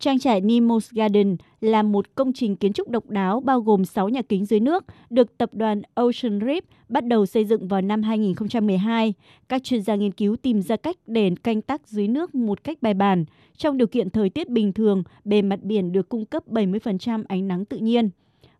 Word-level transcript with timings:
Trang 0.00 0.18
trại 0.18 0.40
Nemo's 0.40 0.90
Garden 0.92 1.36
là 1.60 1.82
một 1.82 2.14
công 2.14 2.32
trình 2.32 2.56
kiến 2.56 2.72
trúc 2.72 2.88
độc 2.88 3.10
đáo 3.10 3.40
bao 3.40 3.60
gồm 3.60 3.84
6 3.84 4.08
nhà 4.08 4.22
kính 4.22 4.44
dưới 4.44 4.60
nước, 4.60 4.84
được 5.10 5.38
tập 5.38 5.50
đoàn 5.52 5.82
Ocean 5.94 6.38
Reef 6.38 6.60
bắt 6.88 7.06
đầu 7.06 7.26
xây 7.26 7.44
dựng 7.44 7.68
vào 7.68 7.80
năm 7.80 8.02
2012. 8.02 9.14
Các 9.48 9.62
chuyên 9.64 9.82
gia 9.82 9.94
nghiên 9.94 10.12
cứu 10.12 10.36
tìm 10.36 10.62
ra 10.62 10.76
cách 10.76 10.96
để 11.06 11.30
canh 11.42 11.62
tác 11.62 11.88
dưới 11.88 12.08
nước 12.08 12.34
một 12.34 12.64
cách 12.64 12.78
bài 12.82 12.94
bản. 12.94 13.24
Trong 13.56 13.76
điều 13.76 13.86
kiện 13.86 14.10
thời 14.10 14.30
tiết 14.30 14.48
bình 14.48 14.72
thường, 14.72 15.02
bề 15.24 15.42
mặt 15.42 15.62
biển 15.62 15.92
được 15.92 16.08
cung 16.08 16.24
cấp 16.24 16.42
70% 16.48 17.24
ánh 17.28 17.48
nắng 17.48 17.64
tự 17.64 17.76
nhiên. 17.76 18.10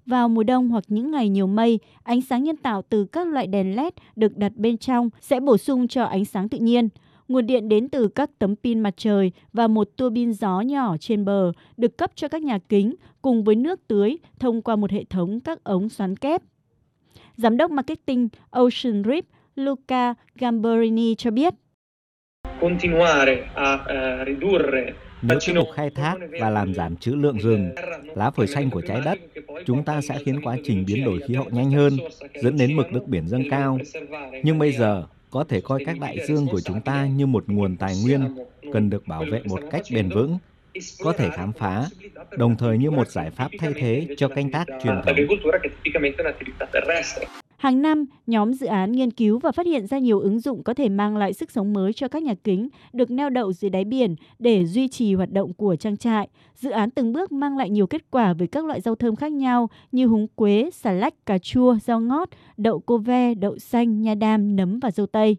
Vào 0.07 0.29
mùa 0.29 0.43
đông 0.43 0.69
hoặc 0.69 0.85
những 0.89 1.11
ngày 1.11 1.29
nhiều 1.29 1.47
mây, 1.47 1.79
ánh 2.03 2.21
sáng 2.21 2.45
nhân 2.45 2.57
tạo 2.57 2.83
từ 2.89 3.05
các 3.05 3.27
loại 3.29 3.47
đèn 3.47 3.77
LED 3.77 3.93
được 4.17 4.37
đặt 4.37 4.53
bên 4.57 4.79
trong 4.79 5.11
sẽ 5.21 5.41
bổ 5.41 5.59
sung 5.59 5.89
cho 5.89 6.05
ánh 6.05 6.25
sáng 6.25 6.49
tự 6.49 6.59
nhiên. 6.59 6.89
Nguồn 7.29 7.47
điện 7.47 7.69
đến 7.69 7.89
từ 7.89 8.09
các 8.09 8.31
tấm 8.39 8.57
pin 8.57 8.81
mặt 8.81 8.95
trời 8.97 9.33
và 9.53 9.67
một 9.67 9.89
tua 9.97 10.11
bin 10.11 10.33
gió 10.33 10.61
nhỏ 10.61 10.97
trên 11.01 11.25
bờ 11.25 11.53
được 11.77 11.99
cấp 11.99 12.11
cho 12.15 12.29
các 12.29 12.43
nhà 12.43 12.59
kính 12.69 12.95
cùng 13.23 13.45
với 13.45 13.55
nước 13.55 13.89
tưới 13.89 14.17
thông 14.39 14.63
qua 14.63 14.77
một 14.77 14.91
hệ 14.91 15.05
thống 15.11 15.41
các 15.41 15.65
ống 15.65 15.89
xoắn 15.89 16.17
kép. 16.17 16.43
Giám 17.37 17.57
đốc 17.57 17.71
marketing 17.71 18.29
Ocean 18.51 19.03
Reef 19.03 19.23
Luca 19.57 20.15
Gamberini 20.35 21.15
cho 21.15 21.31
biết. 21.31 21.55
Continuare 22.61 23.51
a 23.55 23.79
ridurre 24.27 24.93
nếu 25.23 25.39
tiếp 25.47 25.53
tục 25.55 25.69
khai 25.75 25.91
thác 25.91 26.15
và 26.41 26.51
làm 26.51 26.75
giảm 26.75 26.97
trữ 26.97 27.15
lượng 27.15 27.39
rừng, 27.39 27.71
lá 28.15 28.31
phổi 28.31 28.47
xanh 28.47 28.71
của 28.71 28.81
trái 28.81 29.01
đất, 29.05 29.19
chúng 29.67 29.85
ta 29.85 30.01
sẽ 30.01 30.19
khiến 30.25 30.41
quá 30.43 30.57
trình 30.65 30.85
biến 30.87 31.05
đổi 31.05 31.21
khí 31.29 31.35
hậu 31.35 31.47
nhanh 31.51 31.71
hơn, 31.71 31.93
dẫn 32.43 32.57
đến 32.57 32.77
mực 32.77 32.93
nước 32.93 33.07
biển 33.07 33.29
dâng 33.29 33.43
cao. 33.51 33.79
Nhưng 34.45 34.59
bây 34.59 34.73
giờ, 34.73 35.05
có 35.31 35.45
thể 35.49 35.61
coi 35.61 35.81
các 35.87 35.99
đại 36.01 36.19
dương 36.29 36.49
của 36.49 36.61
chúng 36.61 36.81
ta 36.81 37.07
như 37.07 37.27
một 37.27 37.45
nguồn 37.47 37.77
tài 37.77 37.97
nguyên 37.97 38.37
cần 38.73 38.91
được 38.91 39.07
bảo 39.07 39.25
vệ 39.25 39.43
một 39.45 39.61
cách 39.71 39.83
bền 39.95 40.09
vững, 40.09 40.39
có 40.99 41.13
thể 41.13 41.31
khám 41.31 41.53
phá, 41.53 41.87
đồng 42.37 42.57
thời 42.57 42.79
như 42.79 42.91
một 42.91 43.09
giải 43.09 43.31
pháp 43.31 43.49
thay 43.59 43.73
thế 43.77 44.07
cho 44.17 44.29
canh 44.29 44.51
tác 44.51 44.65
truyền 44.83 44.95
thống. 45.03 45.17
Hàng 47.59 47.83
năm, 47.83 48.05
nhóm 48.27 48.55
dự 48.55 48.67
án 48.67 48.93
nghiên 48.93 49.11
cứu 49.11 49.39
và 49.39 49.53
phát 49.53 49.67
hiện 49.67 49.87
ra 49.87 49.99
nhiều 49.99 50.21
ứng 50.21 50.41
dụng 50.41 50.63
có 50.63 50.75
thể 50.75 50.89
mang 50.89 51.17
lại 51.17 51.33
sức 51.33 51.51
sống 51.51 51.73
mới 51.73 51.93
cho 51.93 52.09
các 52.09 52.23
nhà 52.23 52.35
kính 52.45 52.69
được 52.93 53.11
neo 53.11 53.31
đậu 53.31 53.53
dưới 53.53 53.71
đáy 53.71 53.85
biển 53.85 54.17
để 54.39 54.67
duy 54.67 54.89
trì 54.89 55.15
hoạt 55.15 55.33
động 55.33 55.53
của 55.53 55.77
trang 55.77 55.97
trại. 55.97 56.29
Dự 56.55 56.71
án 56.71 56.91
từng 56.91 57.13
bước 57.13 57.33
mang 57.33 57.57
lại 57.57 57.71
nhiều 57.71 57.87
kết 57.87 58.11
quả 58.11 58.33
với 58.33 58.47
các 58.47 58.65
loại 58.65 58.81
rau 58.81 58.95
thơm 58.95 59.17
khác 59.17 59.33
nhau 59.33 59.69
như 59.93 60.07
húng 60.07 60.27
quế, 60.35 60.71
xà 60.73 60.93
lách, 60.93 61.27
cà 61.27 61.39
chua, 61.39 61.77
rau 61.85 62.01
ngót, 62.01 62.29
đậu 62.57 62.81
cô 62.81 62.99
ve, 62.99 63.35
đậu 63.35 63.59
xanh, 63.59 64.03
nha 64.03 64.15
đam, 64.15 64.57
nấm 64.57 64.81
và 64.81 64.91
dâu 64.91 65.07
tây. 65.07 65.37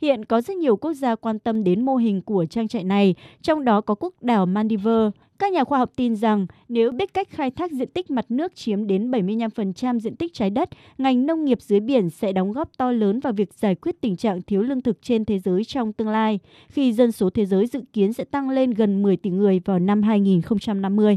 Hiện 0.00 0.24
có 0.24 0.40
rất 0.40 0.56
nhiều 0.56 0.76
quốc 0.76 0.92
gia 0.92 1.14
quan 1.14 1.38
tâm 1.38 1.64
đến 1.64 1.84
mô 1.84 1.96
hình 1.96 2.22
của 2.22 2.44
trang 2.44 2.68
trại 2.68 2.84
này, 2.84 3.14
trong 3.42 3.64
đó 3.64 3.80
có 3.80 3.94
quốc 3.94 4.14
đảo 4.20 4.46
Maldives. 4.46 5.12
Các 5.38 5.52
nhà 5.52 5.64
khoa 5.64 5.78
học 5.78 5.90
tin 5.96 6.16
rằng 6.16 6.46
nếu 6.68 6.92
biết 6.92 7.14
cách 7.14 7.28
khai 7.30 7.50
thác 7.50 7.72
diện 7.72 7.88
tích 7.88 8.10
mặt 8.10 8.24
nước 8.28 8.54
chiếm 8.54 8.86
đến 8.86 9.10
75% 9.10 9.98
diện 9.98 10.16
tích 10.16 10.34
trái 10.34 10.50
đất, 10.50 10.68
ngành 10.98 11.26
nông 11.26 11.44
nghiệp 11.44 11.58
dưới 11.60 11.80
biển 11.80 12.10
sẽ 12.10 12.32
đóng 12.32 12.52
góp 12.52 12.68
to 12.78 12.92
lớn 12.92 13.20
vào 13.20 13.32
việc 13.32 13.54
giải 13.54 13.74
quyết 13.74 14.00
tình 14.00 14.16
trạng 14.16 14.42
thiếu 14.42 14.62
lương 14.62 14.82
thực 14.82 15.02
trên 15.02 15.24
thế 15.24 15.38
giới 15.38 15.64
trong 15.64 15.92
tương 15.92 16.08
lai, 16.08 16.38
khi 16.68 16.92
dân 16.92 17.12
số 17.12 17.30
thế 17.30 17.46
giới 17.46 17.66
dự 17.66 17.80
kiến 17.92 18.12
sẽ 18.12 18.24
tăng 18.24 18.50
lên 18.50 18.70
gần 18.70 19.02
10 19.02 19.16
tỷ 19.16 19.30
người 19.30 19.60
vào 19.64 19.78
năm 19.78 20.02
2050. 20.02 21.12